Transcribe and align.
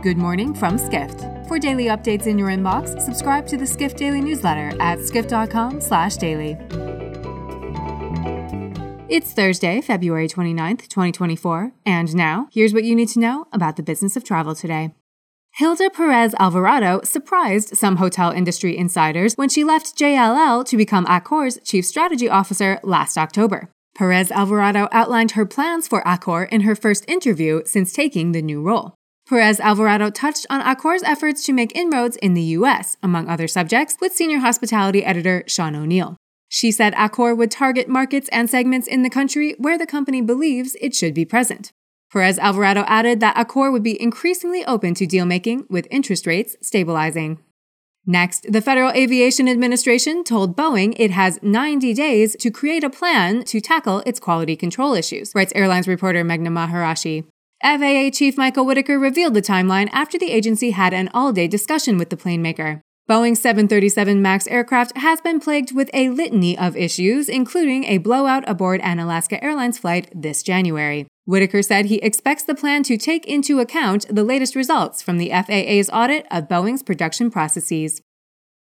Good 0.00 0.16
morning 0.16 0.54
from 0.54 0.78
Skift. 0.78 1.24
For 1.48 1.58
daily 1.58 1.86
updates 1.86 2.28
in 2.28 2.38
your 2.38 2.50
inbox, 2.50 3.00
subscribe 3.00 3.48
to 3.48 3.56
the 3.56 3.66
Skift 3.66 3.96
Daily 3.96 4.20
newsletter 4.20 4.72
at 4.80 5.00
skift.com/daily. 5.00 6.56
It's 9.08 9.32
Thursday, 9.32 9.80
February 9.80 10.28
29th, 10.28 10.86
2024, 10.88 11.72
and 11.84 12.14
now, 12.14 12.46
here's 12.52 12.72
what 12.72 12.84
you 12.84 12.94
need 12.94 13.08
to 13.08 13.18
know 13.18 13.48
about 13.52 13.74
the 13.74 13.82
business 13.82 14.16
of 14.16 14.22
travel 14.22 14.54
today. 14.54 14.94
Gilda 15.58 15.90
Perez 15.90 16.32
Alvarado 16.38 17.00
surprised 17.02 17.76
some 17.76 17.96
hotel 17.96 18.30
industry 18.30 18.76
insiders 18.76 19.34
when 19.34 19.48
she 19.48 19.64
left 19.64 19.98
JLL 19.98 20.64
to 20.66 20.76
become 20.76 21.06
Accor's 21.06 21.58
chief 21.64 21.84
strategy 21.84 22.28
officer 22.28 22.78
last 22.84 23.18
October. 23.18 23.68
Perez 23.96 24.30
Alvarado 24.30 24.86
outlined 24.92 25.32
her 25.32 25.44
plans 25.44 25.88
for 25.88 26.02
Accor 26.02 26.48
in 26.50 26.60
her 26.60 26.76
first 26.76 27.04
interview 27.08 27.62
since 27.64 27.92
taking 27.92 28.30
the 28.30 28.42
new 28.42 28.62
role. 28.62 28.94
Perez 29.28 29.60
Alvarado 29.60 30.08
touched 30.08 30.46
on 30.48 30.62
Accor's 30.62 31.02
efforts 31.02 31.44
to 31.44 31.52
make 31.52 31.76
inroads 31.76 32.16
in 32.16 32.32
the 32.32 32.42
U.S., 32.42 32.96
among 33.02 33.28
other 33.28 33.46
subjects, 33.46 33.98
with 34.00 34.14
senior 34.14 34.38
hospitality 34.38 35.04
editor 35.04 35.44
Sean 35.46 35.76
O'Neill. 35.76 36.16
She 36.48 36.72
said 36.72 36.94
Accor 36.94 37.36
would 37.36 37.50
target 37.50 37.88
markets 37.88 38.30
and 38.32 38.48
segments 38.48 38.88
in 38.88 39.02
the 39.02 39.10
country 39.10 39.54
where 39.58 39.76
the 39.76 39.86
company 39.86 40.22
believes 40.22 40.78
it 40.80 40.94
should 40.94 41.12
be 41.12 41.26
present. 41.26 41.72
Perez 42.10 42.38
Alvarado 42.38 42.84
added 42.86 43.20
that 43.20 43.36
Accor 43.36 43.70
would 43.70 43.82
be 43.82 44.00
increasingly 44.00 44.64
open 44.64 44.94
to 44.94 45.04
deal 45.04 45.26
making 45.26 45.66
with 45.68 45.86
interest 45.90 46.26
rates 46.26 46.56
stabilizing. 46.62 47.38
Next, 48.06 48.50
the 48.50 48.62
Federal 48.62 48.92
Aviation 48.92 49.46
Administration 49.46 50.24
told 50.24 50.56
Boeing 50.56 50.94
it 50.98 51.10
has 51.10 51.38
90 51.42 51.92
days 51.92 52.34
to 52.36 52.50
create 52.50 52.82
a 52.82 52.88
plan 52.88 53.44
to 53.44 53.60
tackle 53.60 54.02
its 54.06 54.18
quality 54.18 54.56
control 54.56 54.94
issues, 54.94 55.34
writes 55.34 55.52
airlines 55.54 55.86
reporter 55.86 56.24
Meghna 56.24 56.48
Maharishi. 56.48 57.26
FAA 57.62 58.10
Chief 58.12 58.38
Michael 58.38 58.64
Whitaker 58.64 59.00
revealed 59.00 59.34
the 59.34 59.42
timeline 59.42 59.88
after 59.90 60.16
the 60.16 60.30
agency 60.30 60.70
had 60.70 60.94
an 60.94 61.10
all 61.12 61.32
day 61.32 61.48
discussion 61.48 61.98
with 61.98 62.08
the 62.08 62.16
plane 62.16 62.40
maker. 62.40 62.82
Boeing's 63.08 63.40
737 63.40 64.22
MAX 64.22 64.46
aircraft 64.46 64.96
has 64.98 65.20
been 65.20 65.40
plagued 65.40 65.74
with 65.74 65.90
a 65.92 66.10
litany 66.10 66.56
of 66.56 66.76
issues, 66.76 67.28
including 67.28 67.82
a 67.84 67.98
blowout 67.98 68.44
aboard 68.46 68.80
an 68.82 69.00
Alaska 69.00 69.42
Airlines 69.42 69.78
flight 69.78 70.08
this 70.14 70.44
January. 70.44 71.06
Whitaker 71.24 71.62
said 71.62 71.86
he 71.86 71.96
expects 71.96 72.44
the 72.44 72.54
plan 72.54 72.84
to 72.84 72.96
take 72.96 73.26
into 73.26 73.58
account 73.58 74.06
the 74.08 74.24
latest 74.24 74.54
results 74.54 75.02
from 75.02 75.18
the 75.18 75.30
FAA's 75.30 75.90
audit 75.90 76.26
of 76.30 76.48
Boeing's 76.48 76.84
production 76.84 77.28
processes. 77.28 78.00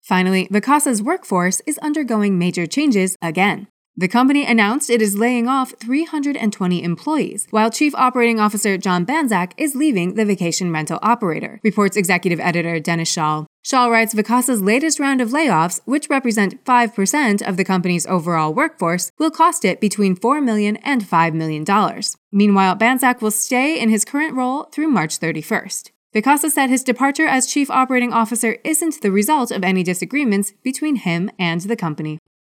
Finally, 0.01 0.47
Vacasa's 0.49 1.03
workforce 1.03 1.61
is 1.67 1.77
undergoing 1.79 2.39
major 2.39 2.65
changes 2.65 3.15
again. 3.21 3.67
The 3.99 4.07
company 4.07 4.45
announced 4.45 4.91
it 4.91 5.01
is 5.01 5.17
laying 5.17 5.47
off 5.47 5.73
320 5.79 6.83
employees, 6.83 7.47
while 7.49 7.71
Chief 7.71 7.95
Operating 7.95 8.39
Officer 8.39 8.77
John 8.77 9.07
Banczak 9.07 9.53
is 9.57 9.73
leaving 9.73 10.13
the 10.13 10.23
vacation 10.23 10.71
rental 10.71 10.99
operator, 11.01 11.59
reports 11.63 11.97
executive 11.97 12.39
editor 12.39 12.79
Dennis 12.79 13.11
Schaal. 13.11 13.47
Schaal 13.65 13.89
writes 13.89 14.13
Vacasa's 14.13 14.61
latest 14.61 14.99
round 14.99 15.19
of 15.19 15.29
layoffs, 15.29 15.81
which 15.85 16.11
represent 16.11 16.63
5% 16.63 17.41
of 17.41 17.57
the 17.57 17.65
company's 17.65 18.05
overall 18.05 18.53
workforce, 18.53 19.11
will 19.17 19.31
cost 19.31 19.65
it 19.65 19.81
between 19.81 20.15
$4 20.15 20.43
million 20.43 20.77
and 20.77 21.01
$5 21.01 21.33
million. 21.33 21.65
Meanwhile, 22.31 22.75
Banczak 22.75 23.19
will 23.19 23.31
stay 23.31 23.79
in 23.79 23.89
his 23.89 24.05
current 24.05 24.35
role 24.35 24.65
through 24.65 24.89
March 24.89 25.19
31st. 25.19 25.89
Vacasa 26.13 26.51
said 26.51 26.69
his 26.69 26.83
departure 26.83 27.25
as 27.25 27.47
chief 27.47 27.71
operating 27.71 28.13
officer 28.13 28.57
isn't 28.63 29.01
the 29.01 29.11
result 29.11 29.49
of 29.49 29.63
any 29.63 29.81
disagreements 29.81 30.53
between 30.63 30.97
him 30.97 31.31
and 31.39 31.61
the 31.61 31.75
company. 31.75 32.19